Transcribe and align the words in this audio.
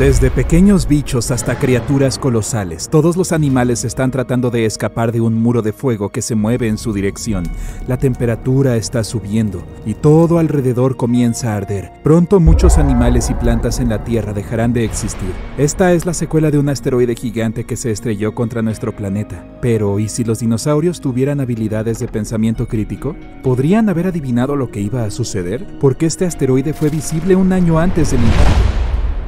Desde 0.00 0.30
pequeños 0.30 0.88
bichos 0.88 1.30
hasta 1.30 1.58
criaturas 1.58 2.18
colosales, 2.18 2.88
todos 2.88 3.18
los 3.18 3.32
animales 3.32 3.84
están 3.84 4.10
tratando 4.10 4.48
de 4.48 4.64
escapar 4.64 5.12
de 5.12 5.20
un 5.20 5.34
muro 5.34 5.60
de 5.60 5.74
fuego 5.74 6.08
que 6.08 6.22
se 6.22 6.34
mueve 6.34 6.68
en 6.68 6.78
su 6.78 6.94
dirección. 6.94 7.44
La 7.86 7.98
temperatura 7.98 8.76
está 8.76 9.04
subiendo 9.04 9.62
y 9.84 9.92
todo 9.92 10.38
alrededor 10.38 10.96
comienza 10.96 11.52
a 11.52 11.58
arder. 11.58 11.92
Pronto 12.02 12.40
muchos 12.40 12.78
animales 12.78 13.28
y 13.28 13.34
plantas 13.34 13.78
en 13.78 13.90
la 13.90 14.02
Tierra 14.02 14.32
dejarán 14.32 14.72
de 14.72 14.86
existir. 14.86 15.34
Esta 15.58 15.92
es 15.92 16.06
la 16.06 16.14
secuela 16.14 16.50
de 16.50 16.58
un 16.58 16.70
asteroide 16.70 17.14
gigante 17.14 17.64
que 17.64 17.76
se 17.76 17.90
estrelló 17.90 18.34
contra 18.34 18.62
nuestro 18.62 18.96
planeta. 18.96 19.44
Pero, 19.60 19.98
¿y 19.98 20.08
si 20.08 20.24
los 20.24 20.38
dinosaurios 20.38 21.02
tuvieran 21.02 21.40
habilidades 21.40 21.98
de 21.98 22.08
pensamiento 22.08 22.66
crítico? 22.66 23.16
¿Podrían 23.42 23.90
haber 23.90 24.06
adivinado 24.06 24.56
lo 24.56 24.70
que 24.70 24.80
iba 24.80 25.04
a 25.04 25.10
suceder? 25.10 25.66
Porque 25.78 26.06
este 26.06 26.24
asteroide 26.24 26.72
fue 26.72 26.88
visible 26.88 27.36
un 27.36 27.52
año 27.52 27.78
antes 27.78 28.12
del 28.12 28.20
impacto. 28.20 28.69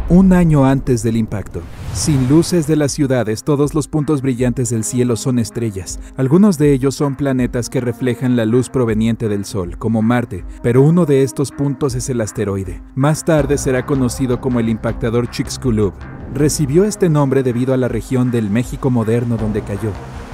Un 0.08 0.33
año 0.33 0.67
antes 0.67 1.03
del 1.03 1.17
impacto. 1.17 1.62
Sin 1.95 2.28
luces 2.28 2.67
de 2.67 2.77
las 2.77 2.92
ciudades, 2.92 3.45
todos 3.45 3.72
los 3.72 3.86
puntos 3.86 4.20
brillantes 4.20 4.70
del 4.70 4.83
cielo 4.83 5.17
son 5.17 5.39
estrellas. 5.39 6.00
Algunos 6.17 6.58
de 6.58 6.72
ellos 6.72 6.95
son 6.95 7.14
planetas 7.14 7.70
que 7.70 7.81
reflejan 7.81 8.36
la 8.36 8.45
luz 8.45 8.69
proveniente 8.69 9.28
del 9.28 9.45
Sol, 9.45 9.78
como 9.78 10.03
Marte, 10.03 10.45
pero 10.62 10.83
uno 10.83 11.06
de 11.06 11.23
estos 11.23 11.50
puntos 11.53 11.95
es 11.95 12.11
el 12.11 12.20
asteroide. 12.20 12.83
Más 12.95 13.25
tarde 13.25 13.56
será 13.56 13.86
conocido 13.86 14.41
como 14.41 14.61
el 14.61 14.69
impactador 14.69 15.30
Chicxulub. 15.30 15.95
Recibió 16.34 16.84
este 16.84 17.08
nombre 17.08 17.42
debido 17.42 17.73
a 17.73 17.77
la 17.77 17.89
región 17.89 18.30
del 18.30 18.50
México 18.50 18.91
moderno 18.91 19.36
donde 19.36 19.62
cayó. 19.62 19.92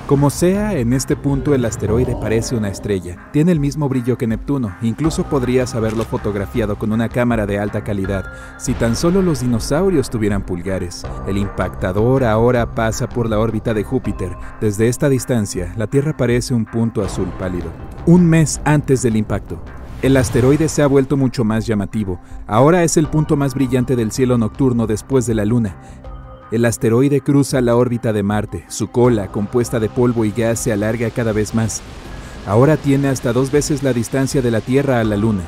Como 0.08 0.30
sea, 0.30 0.72
en 0.72 0.94
este 0.94 1.16
punto 1.16 1.54
el 1.54 1.66
asteroide 1.66 2.16
parece 2.18 2.56
una 2.56 2.70
estrella. 2.70 3.28
Tiene 3.30 3.52
el 3.52 3.60
mismo 3.60 3.90
brillo 3.90 4.16
que 4.16 4.26
Neptuno, 4.26 4.74
incluso 4.80 5.24
podrías 5.24 5.74
haberlo 5.74 6.02
fotografiado 6.04 6.78
con 6.78 6.92
una 6.92 7.10
cámara 7.10 7.44
de 7.44 7.58
alta 7.58 7.84
calidad 7.84 8.24
si 8.56 8.72
tan 8.72 8.96
solo 8.96 9.20
los 9.20 9.40
dinosaurios 9.40 10.08
tuvieran 10.08 10.46
pulgares. 10.46 11.04
El 11.26 11.36
impactador 11.36 12.24
ahora 12.24 12.74
pasa 12.74 13.06
por 13.06 13.28
la 13.28 13.38
órbita 13.38 13.74
de 13.74 13.84
Júpiter. 13.84 14.34
Desde 14.62 14.88
esta 14.88 15.10
distancia, 15.10 15.74
la 15.76 15.88
Tierra 15.88 16.16
parece 16.16 16.54
un 16.54 16.64
punto 16.64 17.02
azul 17.02 17.28
pálido. 17.38 17.70
Un 18.06 18.24
mes 18.24 18.62
antes 18.64 19.02
del 19.02 19.14
impacto, 19.14 19.60
el 20.00 20.16
asteroide 20.16 20.70
se 20.70 20.80
ha 20.80 20.86
vuelto 20.86 21.18
mucho 21.18 21.44
más 21.44 21.66
llamativo. 21.66 22.18
Ahora 22.46 22.82
es 22.82 22.96
el 22.96 23.08
punto 23.08 23.36
más 23.36 23.52
brillante 23.52 23.94
del 23.94 24.12
cielo 24.12 24.38
nocturno 24.38 24.86
después 24.86 25.26
de 25.26 25.34
la 25.34 25.44
Luna. 25.44 25.76
El 26.50 26.64
asteroide 26.64 27.20
cruza 27.20 27.60
la 27.60 27.76
órbita 27.76 28.14
de 28.14 28.22
Marte. 28.22 28.64
Su 28.68 28.88
cola, 28.88 29.30
compuesta 29.30 29.80
de 29.80 29.90
polvo 29.90 30.24
y 30.24 30.30
gas, 30.30 30.58
se 30.58 30.72
alarga 30.72 31.10
cada 31.10 31.32
vez 31.32 31.54
más. 31.54 31.82
Ahora 32.46 32.78
tiene 32.78 33.08
hasta 33.08 33.34
dos 33.34 33.50
veces 33.50 33.82
la 33.82 33.92
distancia 33.92 34.40
de 34.40 34.50
la 34.50 34.62
Tierra 34.62 35.00
a 35.00 35.04
la 35.04 35.18
Luna. 35.18 35.42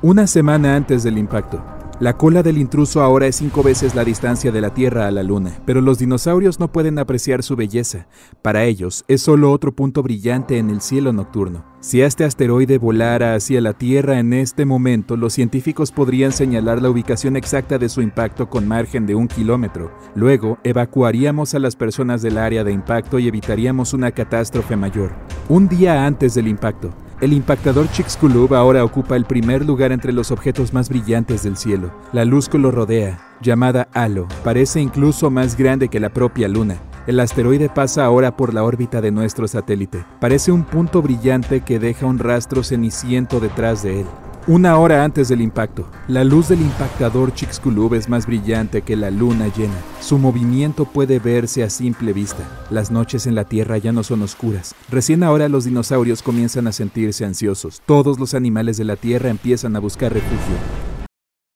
Una 0.00 0.28
semana 0.28 0.76
antes 0.76 1.02
del 1.02 1.18
impacto, 1.18 1.64
la 2.04 2.18
cola 2.18 2.42
del 2.42 2.58
intruso 2.58 3.00
ahora 3.00 3.26
es 3.26 3.36
cinco 3.36 3.62
veces 3.62 3.94
la 3.94 4.04
distancia 4.04 4.52
de 4.52 4.60
la 4.60 4.74
Tierra 4.74 5.06
a 5.06 5.10
la 5.10 5.22
Luna, 5.22 5.58
pero 5.64 5.80
los 5.80 5.98
dinosaurios 5.98 6.60
no 6.60 6.70
pueden 6.70 6.98
apreciar 6.98 7.42
su 7.42 7.56
belleza. 7.56 8.08
Para 8.42 8.64
ellos, 8.64 9.06
es 9.08 9.22
solo 9.22 9.50
otro 9.50 9.74
punto 9.74 10.02
brillante 10.02 10.58
en 10.58 10.68
el 10.68 10.82
cielo 10.82 11.14
nocturno. 11.14 11.64
Si 11.80 12.02
este 12.02 12.24
asteroide 12.24 12.76
volara 12.76 13.34
hacia 13.34 13.62
la 13.62 13.72
Tierra 13.72 14.18
en 14.18 14.34
este 14.34 14.66
momento, 14.66 15.16
los 15.16 15.32
científicos 15.32 15.92
podrían 15.92 16.32
señalar 16.32 16.82
la 16.82 16.90
ubicación 16.90 17.36
exacta 17.36 17.78
de 17.78 17.88
su 17.88 18.02
impacto 18.02 18.50
con 18.50 18.68
margen 18.68 19.06
de 19.06 19.14
un 19.14 19.26
kilómetro. 19.26 19.90
Luego, 20.14 20.58
evacuaríamos 20.62 21.54
a 21.54 21.58
las 21.58 21.74
personas 21.74 22.20
del 22.20 22.36
área 22.36 22.64
de 22.64 22.72
impacto 22.72 23.18
y 23.18 23.28
evitaríamos 23.28 23.94
una 23.94 24.10
catástrofe 24.10 24.76
mayor. 24.76 25.14
Un 25.48 25.68
día 25.68 26.04
antes 26.04 26.34
del 26.34 26.48
impacto, 26.48 26.92
el 27.24 27.32
impactador 27.32 27.90
Chicxulub 27.90 28.54
ahora 28.54 28.84
ocupa 28.84 29.16
el 29.16 29.24
primer 29.24 29.64
lugar 29.64 29.92
entre 29.92 30.12
los 30.12 30.30
objetos 30.30 30.74
más 30.74 30.90
brillantes 30.90 31.42
del 31.42 31.56
cielo. 31.56 31.90
La 32.12 32.26
luz 32.26 32.50
que 32.50 32.58
lo 32.58 32.70
rodea, 32.70 33.18
llamada 33.40 33.88
halo, 33.94 34.28
parece 34.44 34.80
incluso 34.80 35.30
más 35.30 35.56
grande 35.56 35.88
que 35.88 36.00
la 36.00 36.10
propia 36.10 36.48
luna. 36.48 36.76
El 37.06 37.18
asteroide 37.20 37.70
pasa 37.70 38.04
ahora 38.04 38.36
por 38.36 38.52
la 38.52 38.62
órbita 38.62 39.00
de 39.00 39.10
nuestro 39.10 39.48
satélite. 39.48 40.04
Parece 40.20 40.52
un 40.52 40.64
punto 40.64 41.00
brillante 41.00 41.62
que 41.62 41.78
deja 41.78 42.04
un 42.04 42.18
rastro 42.18 42.62
ceniciento 42.62 43.40
detrás 43.40 43.82
de 43.82 44.00
él. 44.00 44.06
Una 44.46 44.76
hora 44.76 45.04
antes 45.04 45.28
del 45.28 45.40
impacto, 45.40 45.88
la 46.06 46.22
luz 46.22 46.48
del 46.48 46.60
impactador 46.60 47.32
Chicxulub 47.32 47.94
es 47.94 48.10
más 48.10 48.26
brillante 48.26 48.82
que 48.82 48.94
la 48.94 49.10
luna 49.10 49.48
llena. 49.48 49.72
Su 50.02 50.18
movimiento 50.18 50.84
puede 50.84 51.18
verse 51.18 51.62
a 51.62 51.70
simple 51.70 52.12
vista. 52.12 52.44
Las 52.68 52.90
noches 52.90 53.26
en 53.26 53.36
la 53.36 53.44
Tierra 53.44 53.78
ya 53.78 53.92
no 53.92 54.02
son 54.02 54.20
oscuras. 54.20 54.74
Recién 54.90 55.22
ahora 55.22 55.48
los 55.48 55.64
dinosaurios 55.64 56.20
comienzan 56.22 56.66
a 56.66 56.72
sentirse 56.72 57.24
ansiosos. 57.24 57.80
Todos 57.86 58.20
los 58.20 58.34
animales 58.34 58.76
de 58.76 58.84
la 58.84 58.96
Tierra 58.96 59.30
empiezan 59.30 59.76
a 59.76 59.78
buscar 59.78 60.12
refugio. 60.12 60.83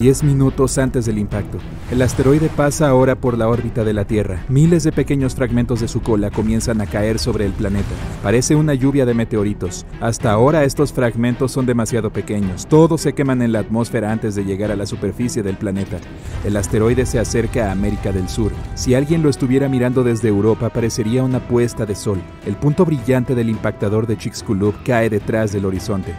10 0.00 0.22
minutos 0.22 0.78
antes 0.78 1.04
del 1.04 1.18
impacto. 1.18 1.58
El 1.90 2.00
asteroide 2.00 2.48
pasa 2.48 2.88
ahora 2.88 3.16
por 3.16 3.36
la 3.36 3.48
órbita 3.48 3.84
de 3.84 3.92
la 3.92 4.06
Tierra. 4.06 4.42
Miles 4.48 4.82
de 4.82 4.92
pequeños 4.92 5.34
fragmentos 5.34 5.80
de 5.80 5.88
su 5.88 6.00
cola 6.00 6.30
comienzan 6.30 6.80
a 6.80 6.86
caer 6.86 7.18
sobre 7.18 7.44
el 7.44 7.52
planeta. 7.52 7.90
Parece 8.22 8.56
una 8.56 8.72
lluvia 8.72 9.04
de 9.04 9.12
meteoritos. 9.12 9.84
Hasta 10.00 10.32
ahora 10.32 10.64
estos 10.64 10.94
fragmentos 10.94 11.52
son 11.52 11.66
demasiado 11.66 12.10
pequeños. 12.10 12.66
Todos 12.66 13.02
se 13.02 13.12
queman 13.12 13.42
en 13.42 13.52
la 13.52 13.58
atmósfera 13.58 14.10
antes 14.10 14.34
de 14.34 14.46
llegar 14.46 14.70
a 14.70 14.76
la 14.76 14.86
superficie 14.86 15.42
del 15.42 15.58
planeta. 15.58 15.98
El 16.46 16.56
asteroide 16.56 17.04
se 17.04 17.18
acerca 17.18 17.68
a 17.68 17.72
América 17.72 18.10
del 18.10 18.30
Sur. 18.30 18.52
Si 18.76 18.94
alguien 18.94 19.22
lo 19.22 19.28
estuviera 19.28 19.68
mirando 19.68 20.02
desde 20.02 20.28
Europa, 20.28 20.70
parecería 20.70 21.22
una 21.22 21.46
puesta 21.46 21.84
de 21.84 21.94
sol. 21.94 22.22
El 22.46 22.56
punto 22.56 22.86
brillante 22.86 23.34
del 23.34 23.50
impactador 23.50 24.06
de 24.06 24.16
Chicxulub 24.16 24.82
cae 24.82 25.10
detrás 25.10 25.52
del 25.52 25.66
horizonte. 25.66 26.14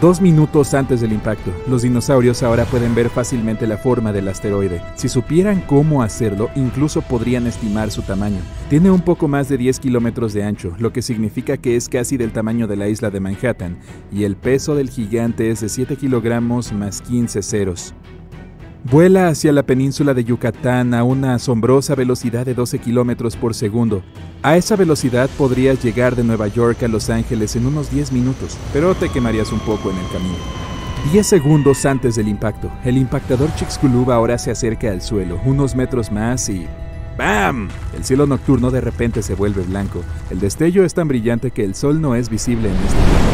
Dos 0.00 0.20
minutos 0.20 0.74
antes 0.74 1.00
del 1.00 1.12
impacto, 1.12 1.52
los 1.68 1.82
dinosaurios 1.82 2.42
ahora 2.42 2.64
pueden 2.64 2.94
ver 2.94 3.08
fácilmente 3.08 3.66
la 3.66 3.76
forma 3.76 4.12
del 4.12 4.26
asteroide. 4.26 4.82
Si 4.96 5.08
supieran 5.08 5.60
cómo 5.60 6.02
hacerlo, 6.02 6.50
incluso 6.56 7.02
podrían 7.02 7.46
estimar 7.46 7.90
su 7.90 8.02
tamaño. 8.02 8.40
Tiene 8.68 8.90
un 8.90 9.02
poco 9.02 9.28
más 9.28 9.48
de 9.48 9.58
10 9.58 9.78
kilómetros 9.78 10.32
de 10.32 10.42
ancho, 10.42 10.74
lo 10.78 10.92
que 10.92 11.02
significa 11.02 11.56
que 11.56 11.76
es 11.76 11.88
casi 11.88 12.16
del 12.16 12.32
tamaño 12.32 12.66
de 12.66 12.76
la 12.76 12.88
isla 12.88 13.10
de 13.10 13.20
Manhattan, 13.20 13.78
y 14.10 14.24
el 14.24 14.34
peso 14.34 14.74
del 14.74 14.90
gigante 14.90 15.50
es 15.50 15.60
de 15.60 15.68
7 15.68 15.96
kilogramos 15.96 16.72
más 16.72 17.00
15 17.02 17.42
ceros. 17.42 17.94
Vuela 18.84 19.28
hacia 19.28 19.52
la 19.52 19.62
península 19.62 20.12
de 20.12 20.24
Yucatán 20.24 20.92
a 20.92 21.04
una 21.04 21.34
asombrosa 21.34 21.94
velocidad 21.94 22.44
de 22.44 22.54
12 22.54 22.80
kilómetros 22.80 23.36
por 23.36 23.54
segundo. 23.54 24.02
A 24.42 24.56
esa 24.56 24.74
velocidad 24.74 25.30
podrías 25.38 25.82
llegar 25.84 26.16
de 26.16 26.24
Nueva 26.24 26.48
York 26.48 26.82
a 26.82 26.88
Los 26.88 27.08
Ángeles 27.08 27.54
en 27.54 27.66
unos 27.66 27.92
10 27.92 28.10
minutos, 28.10 28.58
pero 28.72 28.96
te 28.96 29.08
quemarías 29.08 29.52
un 29.52 29.60
poco 29.60 29.92
en 29.92 29.98
el 29.98 30.08
camino. 30.12 30.34
10 31.12 31.24
segundos 31.24 31.86
antes 31.86 32.16
del 32.16 32.26
impacto, 32.26 32.72
el 32.84 32.96
impactador 32.96 33.54
Chicxulub 33.54 34.10
ahora 34.10 34.36
se 34.36 34.50
acerca 34.50 34.90
al 34.90 35.00
suelo, 35.00 35.40
unos 35.44 35.76
metros 35.76 36.10
más 36.10 36.48
y... 36.48 36.66
¡Bam! 37.16 37.68
El 37.94 38.04
cielo 38.04 38.26
nocturno 38.26 38.72
de 38.72 38.80
repente 38.80 39.22
se 39.22 39.34
vuelve 39.34 39.62
blanco. 39.62 40.02
El 40.30 40.40
destello 40.40 40.84
es 40.84 40.94
tan 40.94 41.06
brillante 41.06 41.52
que 41.52 41.62
el 41.62 41.76
sol 41.76 42.00
no 42.00 42.16
es 42.16 42.28
visible 42.28 42.68
en 42.68 42.74
este 42.74 42.98
momento. 42.98 43.31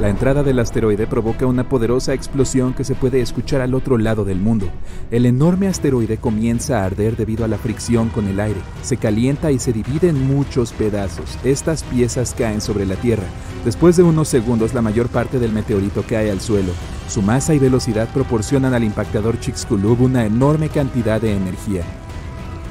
La 0.00 0.08
entrada 0.08 0.42
del 0.42 0.58
asteroide 0.58 1.06
provoca 1.06 1.46
una 1.46 1.68
poderosa 1.68 2.14
explosión 2.14 2.74
que 2.74 2.82
se 2.82 2.96
puede 2.96 3.20
escuchar 3.20 3.60
al 3.60 3.74
otro 3.74 3.96
lado 3.96 4.24
del 4.24 4.40
mundo. 4.40 4.68
El 5.12 5.24
enorme 5.24 5.68
asteroide 5.68 6.16
comienza 6.16 6.80
a 6.80 6.84
arder 6.84 7.16
debido 7.16 7.44
a 7.44 7.48
la 7.48 7.58
fricción 7.58 8.08
con 8.08 8.26
el 8.26 8.40
aire. 8.40 8.60
Se 8.82 8.96
calienta 8.96 9.52
y 9.52 9.60
se 9.60 9.72
divide 9.72 10.08
en 10.08 10.26
muchos 10.26 10.72
pedazos. 10.72 11.38
Estas 11.44 11.84
piezas 11.84 12.34
caen 12.36 12.60
sobre 12.60 12.86
la 12.86 12.96
Tierra. 12.96 13.26
Después 13.64 13.96
de 13.96 14.02
unos 14.02 14.26
segundos, 14.26 14.74
la 14.74 14.82
mayor 14.82 15.08
parte 15.08 15.38
del 15.38 15.52
meteorito 15.52 16.02
cae 16.06 16.28
al 16.28 16.40
suelo. 16.40 16.72
Su 17.08 17.22
masa 17.22 17.54
y 17.54 17.60
velocidad 17.60 18.08
proporcionan 18.12 18.74
al 18.74 18.82
impactador 18.82 19.38
Chicxulub 19.38 20.00
una 20.00 20.26
enorme 20.26 20.70
cantidad 20.70 21.20
de 21.20 21.36
energía. 21.36 21.84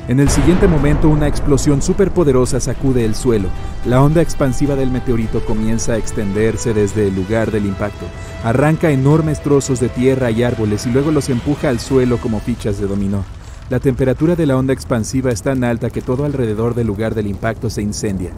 En 0.09 0.19
el 0.19 0.29
siguiente 0.29 0.67
momento 0.67 1.07
una 1.07 1.29
explosión 1.29 1.81
superpoderosa 1.81 2.59
sacude 2.59 3.05
el 3.05 3.15
suelo. 3.15 3.47
La 3.85 4.03
onda 4.03 4.21
expansiva 4.21 4.75
del 4.75 4.91
meteorito 4.91 5.45
comienza 5.45 5.93
a 5.93 5.97
extenderse 5.97 6.73
desde 6.73 7.07
el 7.07 7.15
lugar 7.15 7.51
del 7.51 7.65
impacto. 7.65 8.05
Arranca 8.43 8.91
enormes 8.91 9.41
trozos 9.41 9.79
de 9.79 9.87
tierra 9.87 10.29
y 10.29 10.43
árboles 10.43 10.85
y 10.85 10.89
luego 10.89 11.11
los 11.11 11.29
empuja 11.29 11.69
al 11.69 11.79
suelo 11.79 12.17
como 12.17 12.41
fichas 12.41 12.81
de 12.81 12.87
dominó. 12.87 13.23
La 13.69 13.79
temperatura 13.79 14.35
de 14.35 14.45
la 14.45 14.57
onda 14.57 14.73
expansiva 14.73 15.31
es 15.31 15.41
tan 15.41 15.63
alta 15.63 15.89
que 15.89 16.01
todo 16.01 16.25
alrededor 16.25 16.75
del 16.75 16.87
lugar 16.87 17.15
del 17.15 17.27
impacto 17.27 17.69
se 17.69 17.81
incendia. 17.81 18.31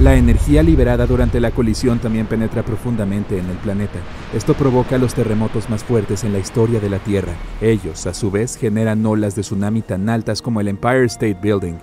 La 0.00 0.16
energía 0.16 0.64
liberada 0.64 1.06
durante 1.06 1.38
la 1.38 1.52
colisión 1.52 2.00
también 2.00 2.26
penetra 2.26 2.64
profundamente 2.64 3.38
en 3.38 3.48
el 3.48 3.56
planeta. 3.58 4.00
Esto 4.34 4.54
provoca 4.54 4.98
los 4.98 5.14
terremotos 5.14 5.70
más 5.70 5.84
fuertes 5.84 6.24
en 6.24 6.32
la 6.32 6.40
historia 6.40 6.80
de 6.80 6.90
la 6.90 6.98
Tierra. 6.98 7.32
Ellos, 7.60 8.04
a 8.08 8.12
su 8.12 8.32
vez, 8.32 8.56
generan 8.56 9.06
olas 9.06 9.36
de 9.36 9.42
tsunami 9.42 9.82
tan 9.82 10.08
altas 10.08 10.42
como 10.42 10.60
el 10.60 10.66
Empire 10.66 11.04
State 11.04 11.38
Building, 11.40 11.76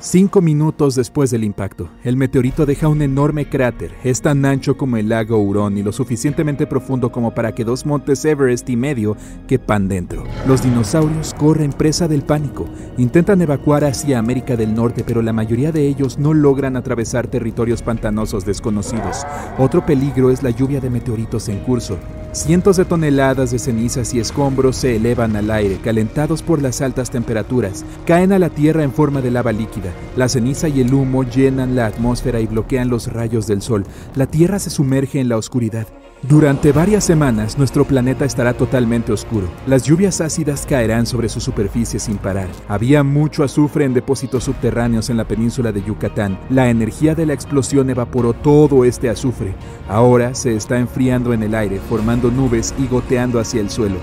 Cinco 0.00 0.40
minutos 0.40 0.94
después 0.94 1.32
del 1.32 1.42
impacto, 1.42 1.90
el 2.04 2.16
meteorito 2.16 2.66
deja 2.66 2.86
un 2.86 3.02
enorme 3.02 3.48
cráter. 3.48 3.92
Es 4.04 4.22
tan 4.22 4.44
ancho 4.44 4.76
como 4.76 4.96
el 4.96 5.08
lago 5.08 5.38
Hurón 5.38 5.76
y 5.76 5.82
lo 5.82 5.90
suficientemente 5.90 6.68
profundo 6.68 7.10
como 7.10 7.34
para 7.34 7.52
que 7.52 7.64
dos 7.64 7.84
montes 7.84 8.24
Everest 8.24 8.70
y 8.70 8.76
medio 8.76 9.16
quepan 9.48 9.88
dentro. 9.88 10.22
Los 10.46 10.62
dinosaurios 10.62 11.34
corren 11.34 11.72
presa 11.72 12.06
del 12.06 12.22
pánico. 12.22 12.68
Intentan 12.96 13.42
evacuar 13.42 13.84
hacia 13.84 14.20
América 14.20 14.56
del 14.56 14.72
Norte, 14.72 15.02
pero 15.04 15.20
la 15.20 15.32
mayoría 15.32 15.72
de 15.72 15.88
ellos 15.88 16.16
no 16.16 16.32
logran 16.32 16.76
atravesar 16.76 17.26
territorios 17.26 17.82
pantanosos 17.82 18.44
desconocidos. 18.44 19.26
Otro 19.58 19.84
peligro 19.84 20.30
es 20.30 20.44
la 20.44 20.50
lluvia 20.50 20.80
de 20.80 20.90
meteoritos 20.90 21.48
en 21.48 21.58
curso. 21.58 21.98
Cientos 22.32 22.76
de 22.76 22.84
toneladas 22.84 23.50
de 23.50 23.58
cenizas 23.58 24.12
y 24.12 24.20
escombros 24.20 24.76
se 24.76 24.96
elevan 24.96 25.34
al 25.34 25.50
aire, 25.50 25.78
calentados 25.82 26.42
por 26.42 26.60
las 26.60 26.82
altas 26.82 27.10
temperaturas. 27.10 27.86
Caen 28.06 28.32
a 28.32 28.38
la 28.38 28.50
Tierra 28.50 28.84
en 28.84 28.92
forma 28.92 29.22
de 29.22 29.30
lava 29.30 29.50
líquida. 29.50 29.92
La 30.14 30.28
ceniza 30.28 30.68
y 30.68 30.82
el 30.82 30.92
humo 30.92 31.24
llenan 31.24 31.74
la 31.74 31.86
atmósfera 31.86 32.40
y 32.40 32.46
bloquean 32.46 32.90
los 32.90 33.10
rayos 33.10 33.46
del 33.46 33.62
sol. 33.62 33.84
La 34.14 34.26
Tierra 34.26 34.58
se 34.58 34.68
sumerge 34.68 35.20
en 35.20 35.30
la 35.30 35.38
oscuridad. 35.38 35.86
Durante 36.22 36.72
varias 36.72 37.04
semanas 37.04 37.56
nuestro 37.58 37.84
planeta 37.84 38.24
estará 38.24 38.52
totalmente 38.52 39.12
oscuro. 39.12 39.46
Las 39.68 39.84
lluvias 39.84 40.20
ácidas 40.20 40.66
caerán 40.66 41.06
sobre 41.06 41.28
su 41.28 41.40
superficie 41.40 42.00
sin 42.00 42.18
parar. 42.18 42.48
Había 42.66 43.04
mucho 43.04 43.44
azufre 43.44 43.84
en 43.84 43.94
depósitos 43.94 44.42
subterráneos 44.42 45.10
en 45.10 45.16
la 45.16 45.28
península 45.28 45.70
de 45.70 45.82
Yucatán. 45.82 46.36
La 46.50 46.70
energía 46.70 47.14
de 47.14 47.24
la 47.24 47.34
explosión 47.34 47.88
evaporó 47.88 48.32
todo 48.32 48.84
este 48.84 49.08
azufre. 49.08 49.54
Ahora 49.88 50.34
se 50.34 50.56
está 50.56 50.78
enfriando 50.80 51.32
en 51.32 51.44
el 51.44 51.54
aire, 51.54 51.78
formando 51.88 52.32
nubes 52.32 52.74
y 52.78 52.88
goteando 52.88 53.38
hacia 53.38 53.60
el 53.60 53.70
suelo. 53.70 53.98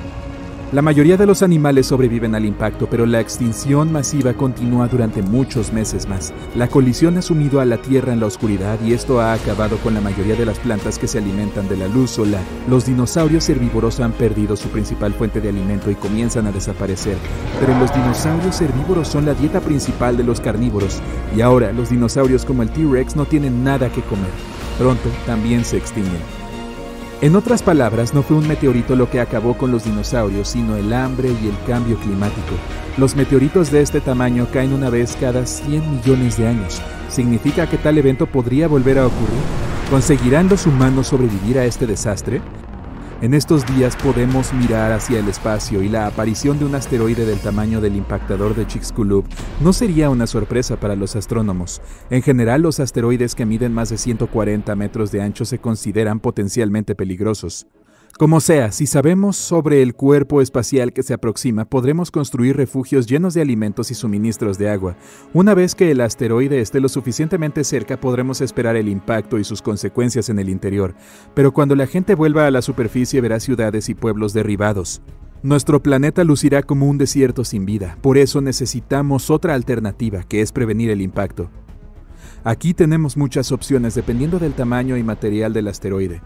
La 0.71 0.81
mayoría 0.81 1.15
de 1.15 1.27
los 1.27 1.43
animales 1.43 1.85
sobreviven 1.85 2.33
al 2.33 2.43
impacto, 2.43 2.87
pero 2.89 3.05
la 3.05 3.19
extinción 3.19 3.91
masiva 3.91 4.33
continúa 4.33 4.87
durante 4.87 5.21
muchos 5.21 5.71
meses 5.71 6.07
más. 6.07 6.33
La 6.55 6.67
colisión 6.67 7.17
ha 7.17 7.21
sumido 7.21 7.61
a 7.61 7.65
la 7.65 7.77
Tierra 7.77 8.13
en 8.13 8.19
la 8.19 8.25
oscuridad 8.25 8.79
y 8.83 8.93
esto 8.93 9.21
ha 9.21 9.33
acabado 9.33 9.77
con 9.77 9.93
la 9.93 10.01
mayoría 10.01 10.35
de 10.35 10.45
las 10.45 10.57
plantas 10.57 10.97
que 10.97 11.07
se 11.07 11.19
alimentan 11.19 11.69
de 11.69 11.77
la 11.77 11.87
luz 11.87 12.11
solar. 12.11 12.41
Los 12.67 12.87
dinosaurios 12.87 13.47
herbívoros 13.47 13.99
han 13.99 14.11
perdido 14.13 14.55
su 14.55 14.69
principal 14.69 15.13
fuente 15.13 15.39
de 15.39 15.49
alimento 15.49 15.91
y 15.91 15.95
comienzan 15.95 16.47
a 16.47 16.51
desaparecer, 16.51 17.17
pero 17.59 17.77
los 17.77 17.93
dinosaurios 17.93 18.59
herbívoros 18.59 19.07
son 19.07 19.27
la 19.27 19.35
dieta 19.35 19.61
principal 19.61 20.17
de 20.17 20.23
los 20.23 20.41
carnívoros 20.41 20.99
y 21.37 21.41
ahora 21.41 21.71
los 21.73 21.91
dinosaurios 21.91 22.43
como 22.43 22.63
el 22.63 22.71
T-Rex 22.71 23.15
no 23.15 23.25
tienen 23.25 23.63
nada 23.63 23.89
que 23.89 24.01
comer. 24.01 24.31
Pronto 24.79 25.09
también 25.27 25.63
se 25.63 25.77
extinguen. 25.77 26.44
En 27.21 27.35
otras 27.37 27.63
palabras, 27.63 28.13
no 28.13 28.23
fue 28.23 28.35
un 28.35 28.47
meteorito 28.47 28.95
lo 28.95 29.09
que 29.09 29.21
acabó 29.21 29.57
con 29.57 29.71
los 29.71 29.85
dinosaurios, 29.85 30.49
sino 30.49 30.75
el 30.75 30.91
hambre 30.91 31.29
y 31.41 31.47
el 31.47 31.55
cambio 31.65 31.97
climático. 31.97 32.55
Los 32.97 33.15
meteoritos 33.15 33.71
de 33.71 33.81
este 33.81 34.01
tamaño 34.01 34.47
caen 34.51 34.73
una 34.73 34.89
vez 34.89 35.15
cada 35.19 35.45
100 35.45 35.91
millones 35.91 36.37
de 36.37 36.47
años. 36.47 36.81
¿Significa 37.07 37.67
que 37.69 37.77
tal 37.77 37.97
evento 37.97 38.27
podría 38.27 38.67
volver 38.67 38.99
a 38.99 39.07
ocurrir? 39.07 39.39
¿Conseguirán 39.89 40.49
los 40.49 40.65
humanos 40.65 41.07
sobrevivir 41.07 41.57
a 41.57 41.65
este 41.65 41.87
desastre? 41.87 42.41
En 43.21 43.33
estos 43.33 43.65
días 43.65 43.95
podemos 43.95 44.53
mirar 44.53 44.91
hacia 44.91 45.19
el 45.19 45.29
espacio 45.29 45.81
y 45.81 45.87
la 45.87 46.05
aparición 46.05 46.59
de 46.59 46.65
un 46.65 46.75
asteroide 46.75 47.25
del 47.25 47.39
tamaño 47.39 47.79
del 47.79 47.95
impactador 47.95 48.55
de 48.55 48.67
Chicxulub 48.67 49.25
no 49.61 49.71
sería 49.71 50.09
una 50.09 50.27
sorpresa 50.27 50.77
para 50.77 50.97
los 50.97 51.15
astrónomos. 51.15 51.81
En 52.09 52.21
general, 52.21 52.61
los 52.61 52.81
asteroides 52.81 53.33
que 53.33 53.45
miden 53.45 53.73
más 53.73 53.89
de 53.89 53.97
140 53.97 54.75
metros 54.75 55.13
de 55.13 55.21
ancho 55.21 55.45
se 55.45 55.59
consideran 55.59 56.19
potencialmente 56.19 56.93
peligrosos. 56.93 57.67
Como 58.17 58.39
sea, 58.39 58.71
si 58.71 58.85
sabemos 58.87 59.35
sobre 59.35 59.81
el 59.81 59.93
cuerpo 59.93 60.41
espacial 60.41 60.93
que 60.93 61.03
se 61.03 61.13
aproxima, 61.13 61.65
podremos 61.65 62.11
construir 62.11 62.55
refugios 62.55 63.07
llenos 63.07 63.33
de 63.33 63.41
alimentos 63.41 63.91
y 63.91 63.93
suministros 63.93 64.57
de 64.57 64.69
agua. 64.69 64.95
Una 65.33 65.53
vez 65.53 65.75
que 65.75 65.91
el 65.91 65.99
asteroide 65.99 66.61
esté 66.61 66.79
lo 66.79 66.87
suficientemente 66.87 67.65
cerca, 67.65 67.99
podremos 67.99 68.39
esperar 68.39 68.77
el 68.77 68.87
impacto 68.87 69.37
y 69.37 69.43
sus 69.43 69.61
consecuencias 69.61 70.29
en 70.29 70.39
el 70.39 70.47
interior. 70.47 70.95
Pero 71.33 71.51
cuando 71.51 71.75
la 71.75 71.87
gente 71.87 72.15
vuelva 72.15 72.47
a 72.47 72.51
la 72.51 72.61
superficie 72.61 73.19
verá 73.19 73.41
ciudades 73.41 73.89
y 73.89 73.95
pueblos 73.95 74.31
derribados. 74.31 75.01
Nuestro 75.43 75.83
planeta 75.83 76.23
lucirá 76.23 76.63
como 76.63 76.87
un 76.87 76.97
desierto 76.97 77.43
sin 77.43 77.65
vida, 77.65 77.97
por 78.01 78.17
eso 78.17 78.39
necesitamos 78.39 79.29
otra 79.29 79.55
alternativa, 79.55 80.23
que 80.23 80.39
es 80.39 80.53
prevenir 80.53 80.89
el 80.89 81.01
impacto. 81.01 81.51
Aquí 82.45 82.73
tenemos 82.73 83.17
muchas 83.17 83.51
opciones 83.51 83.93
dependiendo 83.93 84.39
del 84.39 84.53
tamaño 84.53 84.95
y 84.95 85.03
material 85.03 85.51
del 85.51 85.67
asteroide. 85.67 86.21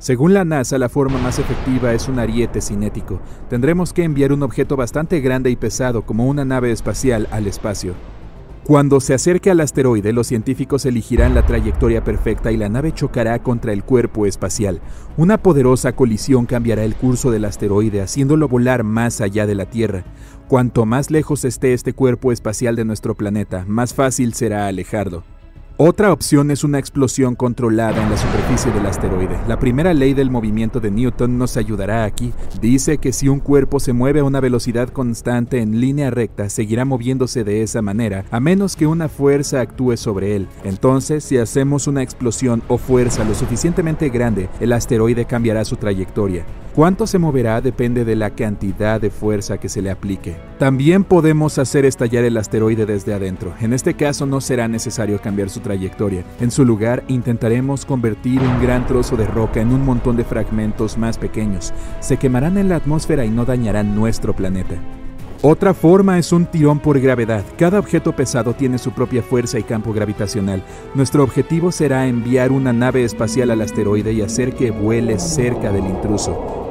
Según 0.00 0.32
la 0.32 0.46
NASA, 0.46 0.78
la 0.78 0.88
forma 0.88 1.18
más 1.18 1.38
efectiva 1.38 1.92
es 1.92 2.08
un 2.08 2.18
ariete 2.18 2.62
cinético. 2.62 3.20
Tendremos 3.50 3.92
que 3.92 4.02
enviar 4.02 4.32
un 4.32 4.42
objeto 4.42 4.74
bastante 4.74 5.20
grande 5.20 5.50
y 5.50 5.56
pesado 5.56 6.06
como 6.06 6.26
una 6.26 6.42
nave 6.46 6.72
espacial 6.72 7.28
al 7.30 7.46
espacio. 7.46 7.92
Cuando 8.64 9.00
se 9.00 9.12
acerque 9.12 9.50
al 9.50 9.60
asteroide, 9.60 10.14
los 10.14 10.26
científicos 10.26 10.86
elegirán 10.86 11.34
la 11.34 11.44
trayectoria 11.44 12.02
perfecta 12.02 12.50
y 12.50 12.56
la 12.56 12.70
nave 12.70 12.92
chocará 12.92 13.42
contra 13.42 13.74
el 13.74 13.84
cuerpo 13.84 14.24
espacial. 14.24 14.80
Una 15.18 15.36
poderosa 15.36 15.92
colisión 15.92 16.46
cambiará 16.46 16.82
el 16.84 16.94
curso 16.94 17.30
del 17.30 17.44
asteroide, 17.44 18.00
haciéndolo 18.00 18.48
volar 18.48 18.84
más 18.84 19.20
allá 19.20 19.46
de 19.46 19.54
la 19.54 19.66
Tierra. 19.66 20.04
Cuanto 20.48 20.86
más 20.86 21.10
lejos 21.10 21.44
esté 21.44 21.74
este 21.74 21.92
cuerpo 21.92 22.32
espacial 22.32 22.74
de 22.74 22.86
nuestro 22.86 23.14
planeta, 23.14 23.66
más 23.68 23.92
fácil 23.92 24.32
será 24.32 24.66
alejarlo. 24.66 25.24
Otra 25.82 26.12
opción 26.12 26.50
es 26.50 26.62
una 26.62 26.78
explosión 26.78 27.34
controlada 27.34 28.02
en 28.02 28.10
la 28.10 28.18
superficie 28.18 28.70
del 28.70 28.84
asteroide. 28.84 29.40
La 29.48 29.58
primera 29.58 29.94
ley 29.94 30.12
del 30.12 30.30
movimiento 30.30 30.78
de 30.78 30.90
Newton 30.90 31.38
nos 31.38 31.56
ayudará 31.56 32.04
aquí. 32.04 32.34
Dice 32.60 32.98
que 32.98 33.14
si 33.14 33.30
un 33.30 33.40
cuerpo 33.40 33.80
se 33.80 33.94
mueve 33.94 34.20
a 34.20 34.24
una 34.24 34.40
velocidad 34.40 34.90
constante 34.90 35.62
en 35.62 35.80
línea 35.80 36.10
recta, 36.10 36.50
seguirá 36.50 36.84
moviéndose 36.84 37.44
de 37.44 37.62
esa 37.62 37.80
manera, 37.80 38.26
a 38.30 38.40
menos 38.40 38.76
que 38.76 38.86
una 38.86 39.08
fuerza 39.08 39.62
actúe 39.62 39.96
sobre 39.96 40.36
él. 40.36 40.48
Entonces, 40.64 41.24
si 41.24 41.38
hacemos 41.38 41.86
una 41.86 42.02
explosión 42.02 42.62
o 42.68 42.76
fuerza 42.76 43.24
lo 43.24 43.34
suficientemente 43.34 44.10
grande, 44.10 44.50
el 44.60 44.74
asteroide 44.74 45.24
cambiará 45.24 45.64
su 45.64 45.76
trayectoria. 45.76 46.44
Cuánto 46.74 47.06
se 47.08 47.18
moverá 47.18 47.60
depende 47.60 48.04
de 48.04 48.14
la 48.14 48.30
cantidad 48.30 49.00
de 49.00 49.10
fuerza 49.10 49.58
que 49.58 49.68
se 49.68 49.82
le 49.82 49.90
aplique. 49.90 50.36
También 50.58 51.02
podemos 51.02 51.58
hacer 51.58 51.84
estallar 51.84 52.22
el 52.22 52.36
asteroide 52.36 52.86
desde 52.86 53.12
adentro. 53.12 53.54
En 53.60 53.72
este 53.72 53.94
caso 53.94 54.24
no 54.24 54.40
será 54.40 54.68
necesario 54.68 55.20
cambiar 55.20 55.50
su 55.50 55.60
En 56.40 56.50
su 56.50 56.64
lugar 56.64 57.04
intentaremos 57.08 57.84
convertir 57.84 58.40
un 58.40 58.62
gran 58.62 58.86
trozo 58.86 59.16
de 59.16 59.26
roca 59.26 59.60
en 59.60 59.72
un 59.72 59.84
montón 59.84 60.16
de 60.16 60.24
fragmentos 60.24 60.98
más 60.98 61.18
pequeños. 61.18 61.72
Se 62.00 62.16
quemarán 62.16 62.58
en 62.58 62.68
la 62.68 62.76
atmósfera 62.76 63.24
y 63.24 63.30
no 63.30 63.44
dañarán 63.44 63.94
nuestro 63.94 64.34
planeta. 64.34 64.76
Otra 65.42 65.72
forma 65.72 66.18
es 66.18 66.32
un 66.32 66.44
tirón 66.44 66.80
por 66.80 67.00
gravedad. 67.00 67.44
Cada 67.56 67.78
objeto 67.78 68.14
pesado 68.14 68.52
tiene 68.52 68.76
su 68.76 68.92
propia 68.92 69.22
fuerza 69.22 69.58
y 69.58 69.62
campo 69.62 69.92
gravitacional. 69.92 70.62
Nuestro 70.94 71.22
objetivo 71.24 71.72
será 71.72 72.06
enviar 72.06 72.52
una 72.52 72.72
nave 72.72 73.04
espacial 73.04 73.50
al 73.50 73.62
asteroide 73.62 74.12
y 74.12 74.20
hacer 74.20 74.54
que 74.54 74.70
vuele 74.70 75.18
cerca 75.18 75.72
del 75.72 75.86
intruso. 75.86 76.69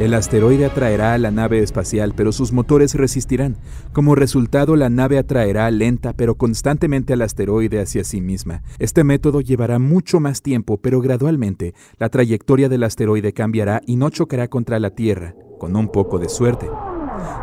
El 0.00 0.14
asteroide 0.14 0.64
atraerá 0.64 1.12
a 1.12 1.18
la 1.18 1.30
nave 1.30 1.58
espacial, 1.58 2.14
pero 2.16 2.32
sus 2.32 2.52
motores 2.52 2.94
resistirán. 2.94 3.58
Como 3.92 4.14
resultado, 4.14 4.74
la 4.74 4.88
nave 4.88 5.18
atraerá 5.18 5.70
lenta 5.70 6.14
pero 6.14 6.36
constantemente 6.36 7.12
al 7.12 7.20
asteroide 7.20 7.82
hacia 7.82 8.02
sí 8.02 8.22
misma. 8.22 8.62
Este 8.78 9.04
método 9.04 9.42
llevará 9.42 9.78
mucho 9.78 10.18
más 10.18 10.40
tiempo, 10.40 10.78
pero 10.78 11.02
gradualmente 11.02 11.74
la 11.98 12.08
trayectoria 12.08 12.70
del 12.70 12.84
asteroide 12.84 13.34
cambiará 13.34 13.82
y 13.84 13.96
no 13.96 14.08
chocará 14.08 14.48
contra 14.48 14.80
la 14.80 14.88
Tierra, 14.88 15.34
con 15.58 15.76
un 15.76 15.92
poco 15.92 16.18
de 16.18 16.30
suerte. 16.30 16.70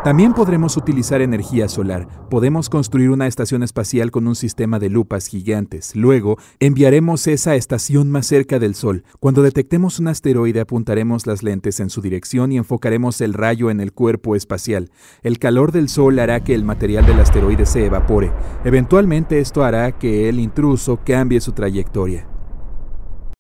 También 0.04 0.34
podremos 0.34 0.78
utilizar 0.78 1.22
energía 1.22 1.68
solar. 1.68 2.08
Podemos 2.30 2.70
construir 2.70 3.10
una 3.10 3.28
estación 3.28 3.64
espacial 3.64 4.12
con 4.12 4.28
un 4.28 4.36
sistema 4.36 4.80
de 4.80 4.90
lupas 4.90 5.28
gigantes. 5.28 5.96
Luego, 5.96 6.38
enviaremos 6.60 7.28
esa 7.28 7.56
estación 7.56 8.10
más 8.10 8.28
cerca 8.28 8.60
del 8.60 8.76
Sol. 8.76 9.04
Cuando 9.20 9.42
detectemos 9.42 10.00
un 10.00 10.08
asteroide, 10.08 10.62
apuntaremos 10.62 11.28
las 11.28 11.44
lentes 11.44 11.80
en 11.80 11.90
su 11.90 12.02
dirección 12.02 12.52
y 12.52 12.58
enfocaremos 12.58 13.20
el 13.22 13.34
rayo 13.34 13.70
en 13.70 13.80
el 13.80 13.92
cuerpo 13.94 14.36
espacial. 14.36 14.92
El 15.24 15.40
calor 15.40 15.72
del 15.72 15.90
Sol 15.90 16.20
hará 16.20 16.44
que 16.44 16.54
el 16.54 16.64
material 16.64 17.06
del 17.06 17.20
asteroide 17.20 17.66
se 17.66 17.86
evapore. 17.86 18.32
Eventualmente 18.64 19.40
esto 19.40 19.64
hará 19.64 19.92
que 19.92 20.30
el 20.30 20.40
intruso 20.40 21.00
cambie 21.04 21.42
su 21.42 21.52
trayectoria. 21.52 22.37